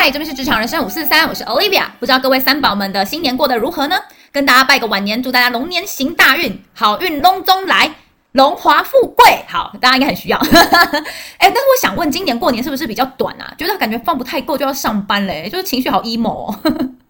[0.00, 1.86] 嗨，这边是职场人生五四三，我是 Olivia。
[1.98, 3.96] 不知道各位三宝们的新年过得如何呢？
[4.30, 7.92] 跟大家拜个晚年，祝大家龙年行大运，好运隆中来，
[8.30, 9.44] 荣华富贵。
[9.48, 10.38] 好，大家应该很需要。
[11.38, 13.52] 哎，但是我想问，今年过年是不是比较短啊？
[13.58, 16.60] 觉得感觉放不太够就要上班嘞，就是情绪好 emo 哦。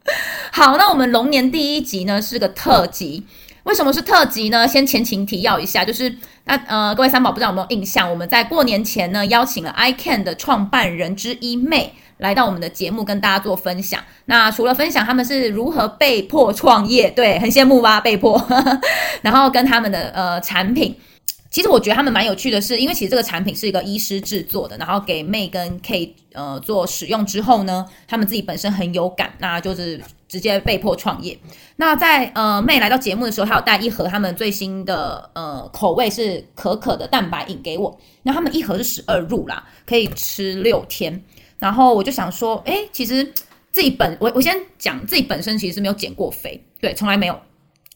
[0.50, 3.26] 好，那我们龙年第一集呢是个特辑。
[3.64, 4.66] 为什么是特辑呢？
[4.66, 6.10] 先前情提要一下，就是
[6.44, 8.10] 那呃，各位三宝不知道有没有印象？
[8.10, 14.02] 我们在过年前呢，邀请了 iCAN 的创办人之一妹来到我们的节目，跟大家做分享。
[14.26, 18.00] 那除了分享他们是如何被迫创业，对，很羡慕吧？
[18.00, 18.40] 被迫，
[19.22, 20.94] 然后跟他们的呃产品。
[21.50, 31.36] 其实我觉得他们蛮有趣的是，因为其实这个产品是一个医师制作的，然后给妹跟 K 呃做使用之后呢，他们自己本身很有感，那就是直接被迫创业。
[31.76, 41.24] 那在呃妹来到节目的时候，她有带一盒他们最新的呃口味是可可的蛋白饮给我，那他们一盒是十二入啦，可以吃六天。
[41.58, 43.24] 然后我就想说，诶，其实
[43.72, 47.38] 自己本我我先讲自己本身其实是没有减过肥，对，从来没有。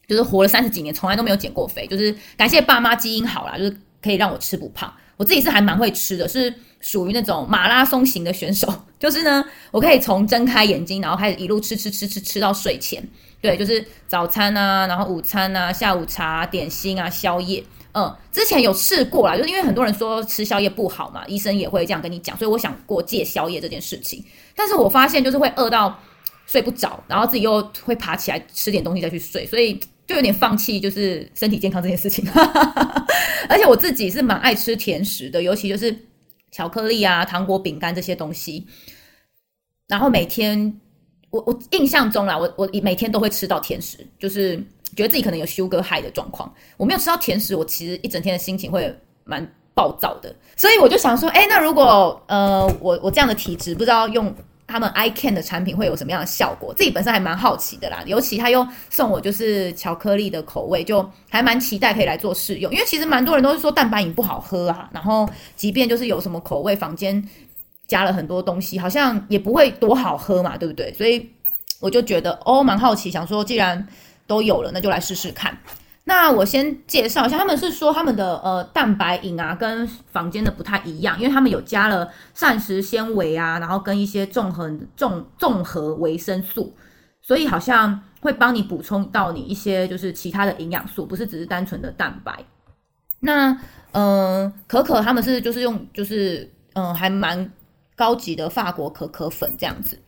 [0.09, 1.87] 就是活了三十几年，从来都没有减过肥。
[1.87, 4.93] 就是感谢爸妈基因好啦，就是可以让我吃不胖。
[5.17, 8.71] 我自己是还蛮会吃的，是属于那种马拉松型的选手。
[8.99, 13.03] 就是呢，我可以从睁开眼睛，然后开始一路吃吃吃吃吃到睡前。
[13.41, 17.63] 对，就是早餐啊，然后午餐啊，下午茶、点心啊，宵夜。
[17.93, 24.25] 嗯，之前有试过啦，就是因为很多人说吃宵夜不好嘛，医生也会这样跟你讲，所以我想过戒宵夜这件事情。
[24.57, 25.99] 但是我发现就是会饿到
[26.47, 29.81] 睡不着，然后自己又会爬起来吃点东西再去睡，所以。
[30.05, 32.29] 就有点放弃，就是身体健康这件事情。
[33.49, 35.97] 而且我自己是蛮爱吃甜食的，尤其就是
[36.51, 38.67] 巧克力啊、糖果、饼干这些东西。
[39.87, 40.81] 然后每天，
[41.31, 44.61] 我我印象中啦，我我每天都会吃到甜食，就是
[44.97, 46.53] 觉得自己可能有 sugar high 的状况。
[46.77, 50.35] 我没有吃到甜食，我其实一整天的心情会蛮暴躁的。
[50.57, 54.35] 所以我就想说，哎，那如果呃，我我这样的体质，不知道用。
[54.65, 56.73] 他们 iCAN 的产品会有什么样的效果？
[56.73, 62.73] 自己本身还蛮好奇的啦，尤其他又送我就是巧克力的口味，就还蛮期待可以来做试用。
[62.73, 67.23] 因为其实蛮多人都是说蛋白饮不好喝啊，然后即便就是有什么口味，房间
[67.87, 70.91] 加了很多东西，好像也不会多好喝嘛，对不对？
[70.95, 71.29] 所以
[71.79, 73.87] 我就觉得哦，蛮好奇，想说既然
[74.33, 75.55] 都有了，那就来试试看。
[76.05, 86.75] 那我先介绍一下，他们是说他们的呃蛋白饮啊，跟坊间的不太一样，因为他们有加了膳食纤维啊，然后跟一些综合综综合维生素，
[87.21, 92.43] 所以好像会帮你补充到你一些就是其他的营养素，不是只是单纯的蛋白。
[93.21, 93.51] 那
[93.93, 94.03] 嗯、
[94.45, 97.53] 呃，可可他们是就是用就是嗯、呃、还蛮
[97.95, 100.01] 高级的法国可可粉这样子。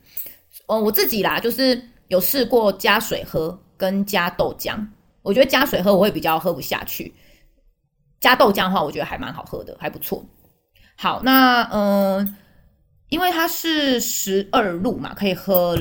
[0.67, 4.87] 哦、我自己啦，就是有试过加水喝跟加豆浆。
[5.21, 7.15] 我觉得加水喝我会比较喝不下去，
[8.21, 10.25] 加豆浆的话，我觉得还蛮好喝的，还不错。
[10.97, 12.37] 好，那嗯、
[13.09, 15.79] 因为它是十二路嘛，可以喝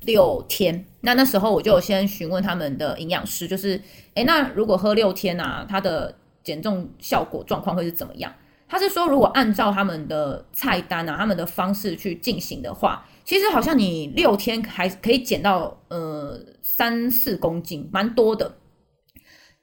[0.00, 0.84] 六天。
[1.02, 3.80] 那那时候我就先询问他们的营养师，就是，
[4.14, 8.32] 诶，那如果喝六天啊，它的减重效果状况会是怎么样？
[8.66, 18.58] 他是说，如果按照他们的菜单啊，他们的方式去进行的话，其实好像你六天还可以减到呃三四公斤，蛮多的。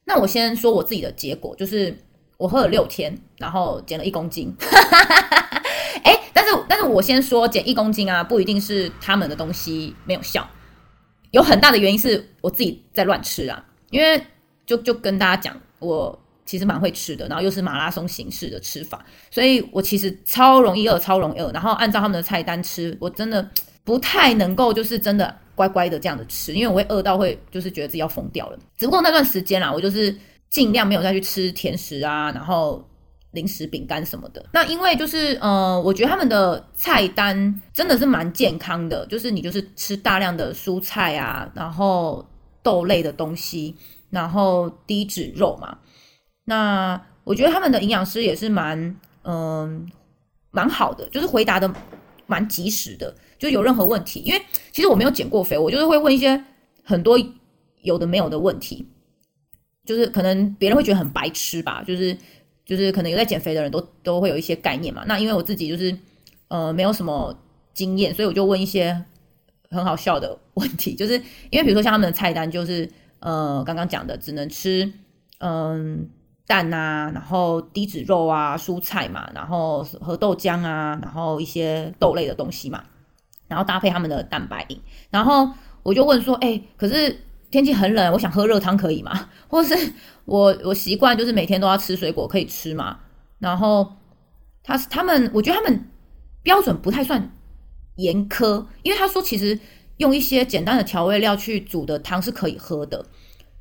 [0.05, 1.95] 那我先说我自己的结果，就是
[2.37, 4.53] 我喝了六天，然后减了一公斤。
[6.03, 10.49] 哎，但是但是我先说减一公斤啊，不一定是他们的东西没有效，
[11.29, 13.63] 有很大的原因是我自己在乱吃啊。
[13.91, 14.25] 因为
[14.65, 16.20] 就就跟大家讲，我
[16.51, 21.49] 其实蛮会吃的，然后又是马拉松形式的吃法，所以我其实超容易饿，超容易饿。
[21.53, 23.49] 然后按照他们的菜单吃，我真的
[23.83, 25.33] 不太能够，就是真的。
[25.53, 28.57] 乖乖的这样子吃，因为我会饿到会就是觉得自己要疯掉了。
[28.77, 30.15] 只不过那段时间啦，我就是
[30.49, 32.83] 尽量没有再去吃甜食啊，然后
[33.31, 34.43] 零食、饼干什么的。
[34.53, 42.25] 那因为就是呃，我觉得他们的菜单真的是蛮健康的，就是你就是吃大量的蔬菜啊，然后
[42.63, 43.75] 豆类的东西，
[44.09, 45.77] 然后低脂肉嘛。
[46.51, 49.89] 那我觉得他们的营养师也是蛮嗯
[50.51, 51.73] 蛮好的，就是回答的
[52.27, 53.15] 蛮及时的。
[53.39, 54.41] 就有任何问题，因为
[54.73, 56.43] 其实我没有减过肥，我就是会问一些
[56.83, 57.17] 很多
[57.83, 58.85] 有的没有的问题，
[59.85, 62.17] 就是可能别人会觉得很白痴吧，就是
[62.65, 65.05] 就是可能有在减肥的人都都会有一些概念嘛。
[65.07, 65.97] 那因为我自己就是
[66.49, 67.33] 呃没有什么
[67.73, 69.01] 经验，所以我就问一些
[69.69, 71.13] 很好笑的问题，就是
[71.49, 72.87] 因为比如说像他们的菜单就是
[73.19, 74.91] 呃刚刚讲的只能吃
[75.39, 76.07] 嗯、
[76.51, 82.83] 蛋啊，然后低脂肉啊，蔬菜嘛，然后喝豆浆啊，然后一些豆类的东西嘛。
[83.47, 85.49] 然后搭配他们的蛋白饮，然后
[85.83, 87.17] 我就问说：“哎，可是
[87.49, 89.29] 天气很冷，我想喝热汤可以吗？
[89.47, 89.75] 或是
[90.25, 92.99] 我我习惯就是每天都要吃水果，可以吃吗？”
[93.39, 93.89] 然后
[94.63, 95.85] 他他们，我觉得他们
[96.43, 97.31] 标准不太算
[97.95, 99.57] 严苛，因为他说其实
[99.97, 103.05] 用一些简单的调味料去煮的汤是可以喝的，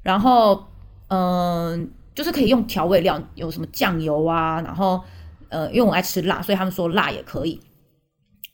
[0.03, 0.67] 然后
[1.09, 5.01] 嗯、就是可以用调味料，有什么酱油啊，然后
[5.49, 7.61] 呃，因为我爱吃辣，所以他们说辣也可以，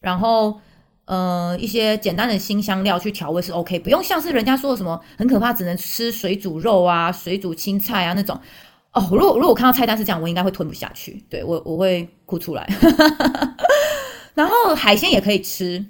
[0.00, 0.60] 然后
[1.06, 8.40] 呃，一些简单的辛香料去调味是 OK，不用像是人家说的什么很可怕，只能吃水煮肉啊、水煮青菜啊那种。
[8.92, 12.66] 哦，如果如果我看到菜单是这样，我应该会吞不下去，对，我我会哭出来。
[14.34, 15.84] 然后海鲜也可以吃，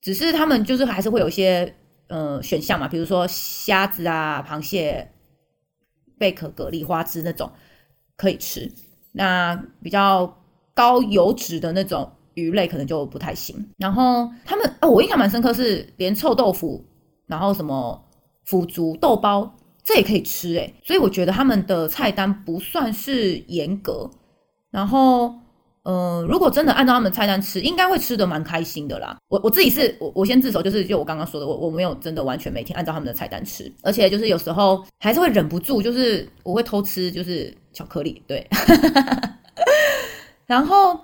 [0.00, 1.74] 只是他们就是还是会有一些
[2.08, 5.10] 呃选项嘛，比如说虾子啊、螃蟹、
[6.18, 7.50] 贝壳、蛤蜊、花枝那种
[8.16, 8.70] 可以吃。
[9.12, 10.36] 那比较
[10.74, 13.56] 高油脂的那种鱼类可能就不太行。
[13.78, 16.84] 然后他们哦，我印象蛮深刻是连臭豆腐，
[17.26, 18.04] 然后什么
[18.44, 19.54] 腐竹、豆包。
[19.86, 24.10] 这也可以吃诶，所以我觉得他们的菜单不算是严格。
[24.70, 25.34] 然后，
[25.84, 29.16] 呃，如果真的按照他们菜单吃，应该会吃得蛮开心的啦。
[29.28, 38.46] 我我自己是我我先自首，就是就我刚刚说的，我我没有真的完全每天按照他们的菜单吃，而且就是有时候还是会忍不住，就是我会偷吃，就是巧克力，对。
[40.46, 40.98] 然后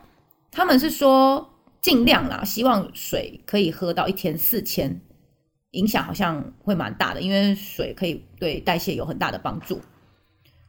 [0.50, 1.48] 他们是说
[1.80, 5.00] 尽量啦，希望水可以喝到一天四千。
[5.72, 9.80] 影响好像会蛮大的，因为水可以对代谢有很大的帮助。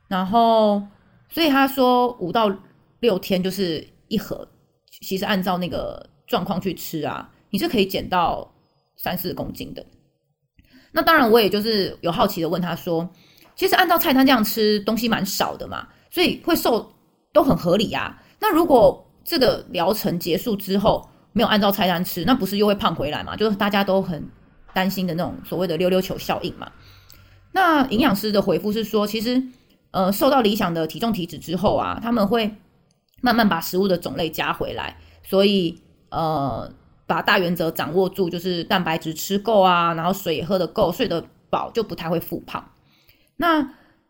[0.08, 0.80] 然后，
[1.28, 2.56] 所以他说五到
[3.00, 4.48] 六天就是一盒，
[5.02, 8.54] 其实按照那个状况去吃啊，你是可以减到
[8.98, 9.86] 三四公斤的。
[10.92, 13.10] 那当然，我也就是有好奇的问他说，
[13.56, 16.94] 其实按照菜单这样吃东西蛮少的嘛，所以会瘦
[17.34, 18.22] 都很合理呀。
[18.40, 23.36] 那如果这个疗程结束之后没有按照菜单吃，那不是又会胖回来嘛？
[23.36, 24.30] 就是大家都很。
[24.74, 26.72] 担心的那种所谓的溜溜球效应嘛，
[27.52, 29.44] 那营养师的回复是说，其实
[29.92, 32.56] 呃，瘦到理想的体重体脂之后啊，他们会
[33.22, 36.70] 慢慢把食物的种类加回来，所以呃，
[37.08, 42.64] 把大原则掌握住，就是蛋白质吃够啊，然后水喝得够，睡得饱，就不太会复胖。
[43.38, 43.62] 那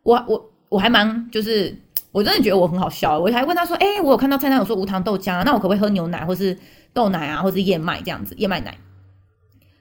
[0.03, 1.77] 我我我还蛮就是
[2.11, 6.57] 我真的觉得我很好笑，我还问他说，哎，我有看到菜单有说无糖豆浆，那我可不可以喝牛奶或是
[6.93, 8.77] 豆奶啊，或是燕麦这样子，燕麦奶？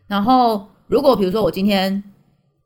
[0.06, 2.02] 然后，如果比如说我今天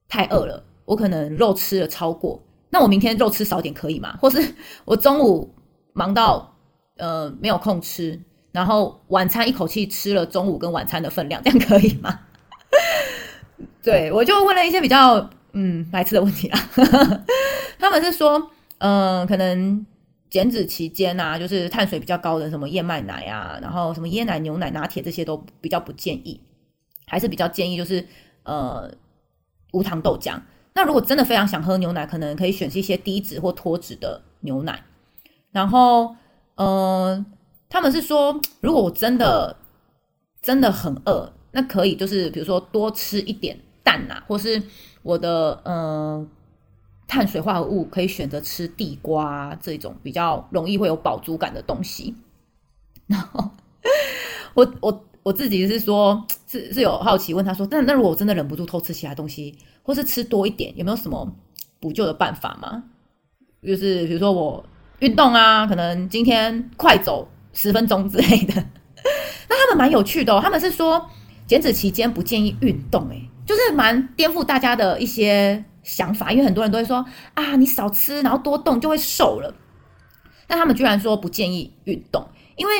[0.08, 4.16] 太饿了，我可能肉吃了超过，那我明天肉吃少点可以吗？
[4.20, 5.54] 或是我中午
[5.92, 6.53] 忙到
[6.96, 8.20] 呃没有空吃，
[8.52, 12.20] 然后晚餐一口气吃了中午跟晚餐的分量，这样可以吗？
[13.82, 16.58] 对，我就问了一些比较嗯白痴的问题啊。
[17.78, 19.84] 他们是说，嗯、可能
[20.30, 26.40] 减脂期间啊，就是碳水比较高的什么燕麦奶啊，然后什么椰奶、牛奶、拿铁这些都比较不建议。
[27.06, 28.04] 还是比较建议就是，
[28.44, 28.90] 呃，
[29.72, 30.40] 无糖豆浆。
[30.72, 34.82] 那如果真的非常想喝牛奶，可能可以选一些低脂或脱脂的牛奶。
[35.52, 36.16] 然后，
[36.56, 37.24] 呃，
[37.68, 39.56] 他们是说，如果我真的
[40.42, 44.62] 真的很饿，那可以就是比如说多吃一点蛋呐，或是
[45.02, 46.26] 我的呃
[47.06, 52.14] 碳水化合物可以选择吃地瓜这种比较容易会有饱足感的东西。
[53.06, 53.50] 然后，
[54.54, 55.04] 我我。
[55.24, 61.26] 我自己是说，是是有好奇问他说，那那如果我真的忍不住偷吃其他东西，或是吃多一点，有没有什么
[61.80, 62.84] 补救的办法吗？
[63.62, 64.62] 就是比如说我
[65.04, 68.54] 运动啊，可能今天快走十分钟之类的。
[69.48, 71.04] 那他们蛮有趣的哦，他们是说
[71.46, 79.54] 减脂期间不建议运动，诶，就是蛮颠覆大家的一些想法，因为很多人都会说啊，你少吃然后多动就会瘦了。
[80.46, 82.26] 但他们居然说不建议运动，
[82.56, 82.72] 因为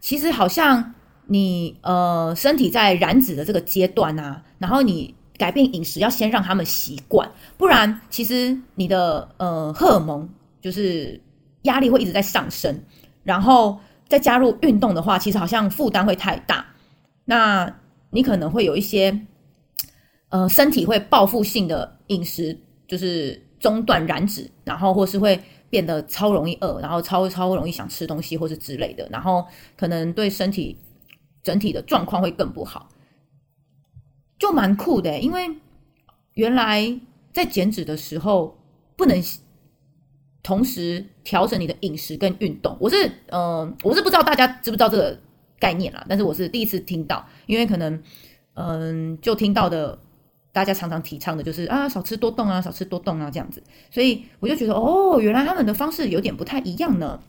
[0.00, 0.94] 其实好像。
[1.30, 10.26] 你呃，身体在燃脂的这个阶段啊，然后你改变饮食，要先让他们习惯，不然其实你的呃荷尔蒙
[10.62, 11.20] 就是
[11.62, 12.82] 压力会一直在上升，
[13.22, 16.66] 然后再加入运动的话，其实好像负担会太大，
[17.24, 17.72] 那
[18.10, 19.26] 你可能会有一些
[20.28, 29.46] 呃身体会报复性的饮食，就是中断燃脂，然后或是会变得超容易饿，然后超超容易想吃东西或是之类的，然后
[29.76, 30.76] 可能对身体。
[31.44, 32.90] 整体的状况会更不好，
[34.38, 35.18] 就蛮酷的。
[35.20, 35.48] 因为
[36.34, 37.00] 原来
[37.32, 38.58] 在减脂的时候
[38.96, 39.22] 不能
[40.48, 42.74] 同时调整你的饮食跟运动。
[42.80, 45.14] 我是嗯、我是不知道大家知不知道这个
[45.58, 48.02] 概念啦，但是我是第一次听到，因为可能
[48.54, 49.98] 嗯、就听到的
[50.50, 57.20] 大家常常提倡的就是啊，少吃多动啊，少吃多动啊这样子，所以我就觉得哦，原来他们的方式有点不太一样呢。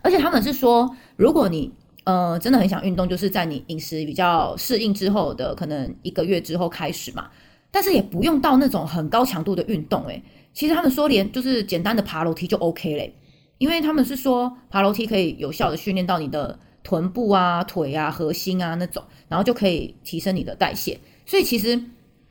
[0.00, 1.70] 而且他们是说，如果你
[2.04, 7.28] 呃，真的很想运动，就是在你饮食比较适应之后的可能一个月之后开始嘛。
[7.70, 10.20] 但是也不用到那种很高强度的运动，诶，
[10.52, 13.14] 其实他们说连就是简单的爬楼梯就 OK 嘞，
[13.58, 20.98] 因为他们是说爬楼梯可以有效的训练到你的臀部啊、腿啊、核心啊那种，然后就可以提升你的代谢。
[21.26, 21.80] 所以其实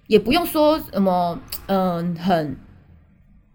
[0.08, 2.58] 也不用说什么，嗯，很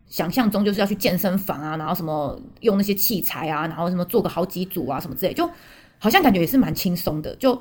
[0.06, 5.48] 想象中就是要去健身房啊，然后什么用那些器材啊，然后什么做个好几组啊什么之类，就
[5.98, 7.34] 好像感觉也是蛮轻松的。
[7.36, 7.60] 就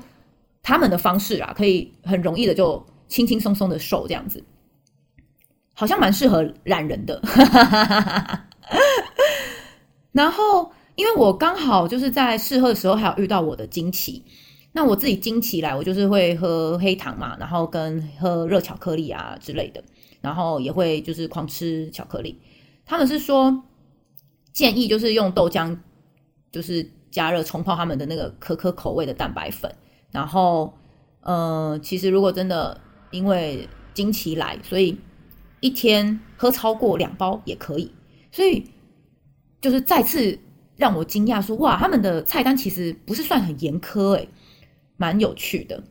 [0.62, 4.44] 他们的方式啊，可以很容易的就轻轻松松的瘦这样子，
[5.74, 7.22] 好像蛮适合懒人的。
[10.12, 10.72] 然后。
[10.96, 14.24] 因为我刚好就是在试喝的时候，还有遇到我的经期。
[14.74, 19.84] 那我自己经期来，我就是会喝黑糖嘛，然后跟喝热巧克力啊之类的，
[20.22, 22.40] 然后也会就是狂吃巧克力。
[22.86, 23.64] 他们是说
[24.52, 25.76] 建议就是用豆浆，
[26.52, 29.74] 就是加热冲泡他们的那个可可口味的蛋白粉。
[30.12, 30.72] 然后，
[31.22, 34.96] 呃，其实如果真的因为经期来，所以
[35.64, 37.92] 一天喝超过两包也可以。
[38.32, 38.64] 所以
[39.60, 40.38] 就是再次。
[40.76, 44.28] 让我惊讶说，哇，他们的菜单其实不是算很严苛，诶，
[44.98, 45.82] 蛮有趣的。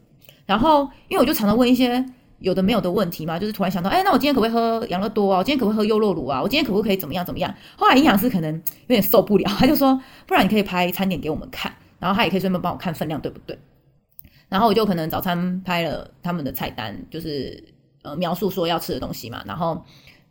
[0.44, 2.04] 然后，因为我就常常问一些
[2.40, 5.38] 有的没有的问题嘛，就是突然想到，哎，那我今天可不可以喝养乐多啊？
[5.38, 6.42] 我今天可不可以喝优酪乳啊？
[6.42, 7.54] 我今天可不可以怎么样怎么样？
[7.76, 13.56] 后来营养师可能有点受不了，他就说，不然你可以拍餐点给我们看，然后他也可以顺便帮我看分量，对不对？
[14.48, 17.62] 然后我就可能早餐拍了他们的菜单，就是
[18.02, 19.82] 呃描述说要吃的东西嘛，然后。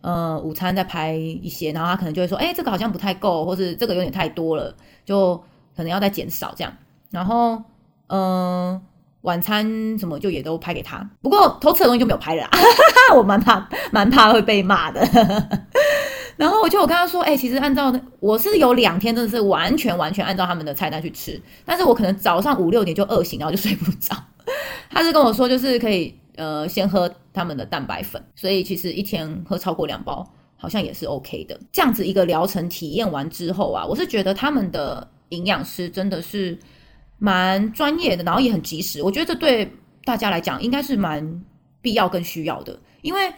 [0.04, 4.76] 呃，午餐再拍一些，然后他可能就会说，哎，这个好像不太够，或是这个有点太多了，
[5.06, 5.38] 就
[5.78, 6.74] 可能要再减少这样。
[7.12, 7.62] 然后，
[8.08, 8.82] 嗯、
[9.22, 9.64] 晚餐
[10.00, 11.08] 什么就也都拍给他。
[11.22, 12.50] 不过偷吃的东西就没有拍了啦，
[13.16, 15.08] 我蛮怕，蛮怕会被骂的。
[16.36, 24.16] 然后我就我跟他说，哎，其实按照我是有两天真的是完全完全按照他们的菜单去吃，但是我可能早上五六点就饿醒，然后就睡不着。
[24.90, 26.18] 他是跟我说，就是可以。
[26.42, 31.60] 呃，先喝他们的蛋白粉，所以其实一天喝超过两包，好像也是 OK 的。
[31.72, 36.58] 这样子一个疗程体验完之后啊，我是觉得他们的营养师真的是
[37.20, 39.04] 蛮专业的，然后也很及时。
[39.04, 39.72] 我觉得这对
[40.04, 41.44] 大家来讲应该是蛮
[41.80, 43.32] 必要跟需要的，因为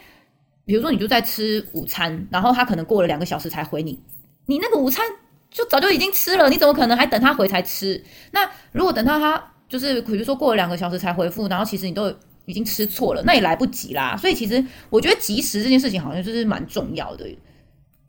[0.63, 3.99] 比如说你就在吃午餐，然后他可能过了两个小时才回你，
[4.45, 5.05] 你那个午餐
[5.51, 8.01] 就早就已经吃了，你怎么可能还等他回才吃？
[8.31, 12.09] 那如果等到他就是比如说过了两个小时才回复，然后其实你都。
[12.45, 14.17] 已经吃错了，那也来不及啦。
[14.17, 17.25] 所以其实我觉得及时这件事情好像就是蛮重要的，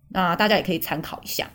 [0.08, 1.50] 那大家也可以参考一下。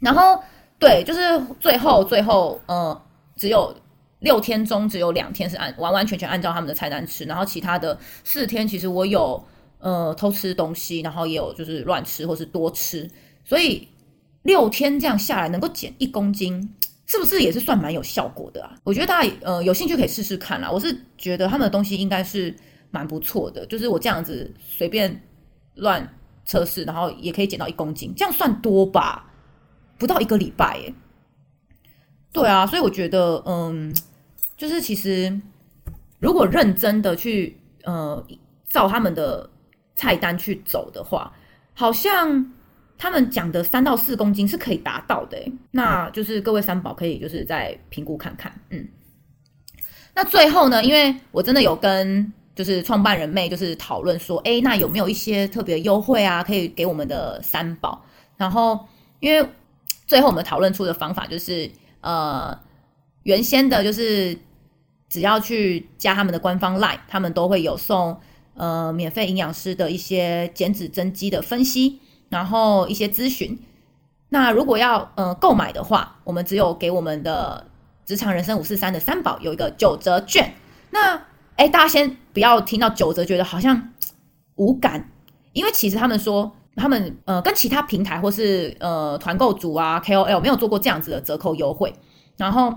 [0.00, 0.42] 然后
[0.78, 1.20] 对，就是
[1.58, 3.02] 最后最后呃，
[3.36, 3.74] 只有
[4.20, 9.42] 六天中只有两天是按完完全全按照他们的菜单吃，然后其他的四天其实我有
[9.78, 13.10] 呃偷吃东西，然后也有就是乱吃或是多吃，
[13.44, 13.88] 所以
[14.42, 16.74] 六天这样下来能够减一公斤。
[17.06, 18.74] 是不是也是算蛮有效果的啊？
[18.82, 20.70] 我觉得大家呃有兴趣可以试试看啦。
[20.70, 22.54] 我是觉得他们的东西应该是
[22.90, 25.22] 蛮不错的，就是我这样子随便
[25.74, 26.06] 乱
[26.46, 29.30] 测试，然后也可以减到一公斤，这样算多吧？
[29.98, 30.94] 不到一个礼拜耶。
[32.32, 33.94] 对啊，所以我觉得嗯，
[34.56, 35.40] 就是其实
[36.18, 38.26] 如果认真的去呃
[38.68, 39.48] 照他们的
[39.94, 41.32] 菜单去走的话，
[41.74, 42.52] 好像。
[43.04, 45.36] 他们讲的三到四公斤是可以达到的，
[45.72, 48.88] 那就是各位三宝可以就是再评估看看，嗯。
[50.14, 58.02] 那最后呢，因为我真的有跟就是创办人妹就是讨论说，诶，那有没有一些特别优惠啊，可以给我们的三宝？
[58.38, 58.80] 然后
[59.20, 59.46] 因为
[60.06, 61.70] 最后我们讨论出的方法就是，
[62.00, 62.58] 呃，
[63.24, 64.34] 原先的就是
[65.10, 68.18] 只要去加他们的官方 LINE，他们都会有送
[68.54, 72.00] 呃免费营养师的一些减脂增肌的分析。
[72.34, 73.56] 然后一些咨询，
[74.30, 77.64] 那如果要呃购买的话，我们只有给我们的
[78.04, 80.52] 职场人生五四三的三宝有一个九折券。
[80.90, 81.22] 那
[81.54, 83.92] 哎，大家先不要听到九折觉得好像
[84.56, 85.12] 无感，
[85.52, 91.94] 因为其实他们说他们呃跟其他平台或是呃团购组啊 KOL 没有做过这样子的折扣优惠，
[92.36, 92.74] 然后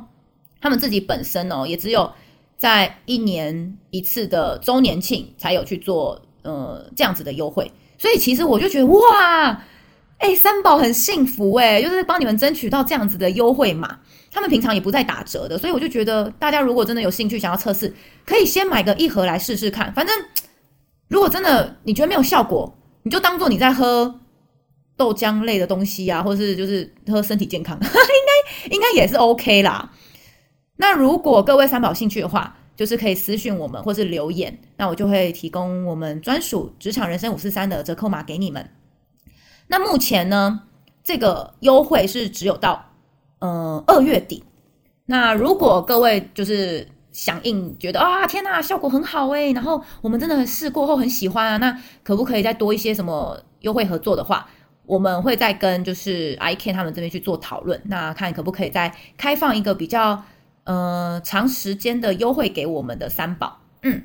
[0.61, 2.11] 他们自己本身哦也只有
[2.57, 7.71] 在一年一次的周年庆才有去做呃这样子的优惠。
[7.97, 9.61] 所以其实我就觉得哇，
[10.19, 13.99] 哎、三宝很幸福哎，就是帮你们争取到这样子的优惠码，
[14.31, 17.93] 他们平常也不再打折的，所以我就觉得大家如果真的有兴趣想要测试，
[18.25, 19.93] 可以先买个一盒来试试看。
[19.93, 20.15] 反正
[21.07, 22.73] 如果真的你觉得没有效果，
[23.03, 24.19] 你就当做你在喝
[24.97, 29.91] 豆浆类的东西啊，或是就是喝身体健康， 应该应该也是 OK 啦。
[30.75, 38.69] 那如果各位三宝兴趣的话，就是可以私讯我们，或是留言，那我就会提供我们专属职场人生五四三的折扣码给你们。
[39.67, 40.61] 那目前呢，
[41.03, 42.85] 这个优惠是只有到
[43.39, 44.43] 呃二月底。
[45.07, 54.47] 那如果各位就是响应，觉得啊天呐，效果很好诶，然后我们真的试过后很喜欢啊，那可不可以再多一些什么优惠合作的话，
[54.85, 60.23] 我们会再跟就是 ICAN 他们这边去做讨论，那看可不可以再开放一个比较。
[60.67, 63.61] 呃长时间的优惠给我们的三宝。
[63.83, 64.03] 嗯，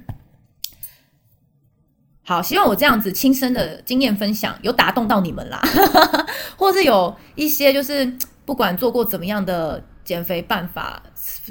[2.23, 5.61] 好，希望我这样子亲身的经验分享有打动到你们啦，
[6.57, 11.03] 或是有一些就是不管做过怎么样的减肥办法，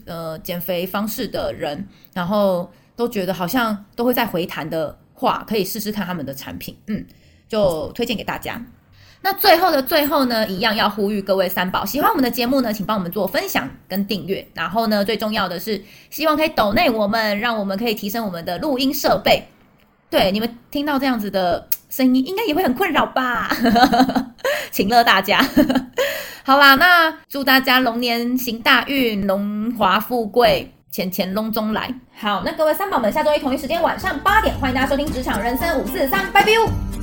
[0.06, 7.06] 呃，减肥方式的人，然后都觉得好像都会在回弹的话，可以试试看他们的产品，嗯，
[7.50, 8.64] 就推荐给大家。
[9.24, 14.46] 那最后的最后呢，一样要呼吁各位三宝，喜欢我们的节目呢，请帮我们做分享跟订阅。
[14.54, 19.48] 然后呢，最重要的是，希望可以抖内我们，让我们可以提升我们的录音设备。
[20.10, 23.50] 对，你们听到这样子的声音，应该也会很困扰吧？
[24.72, 25.40] 请乐大家。
[26.44, 31.94] 好啦，那祝大家龙年行大运，荣华富贵，钱钱隆中来。
[32.18, 37.01] 好，那各位三宝们，下周一同一时间晚上八点，欢迎大家收听《职场人生五四三》，拜拜。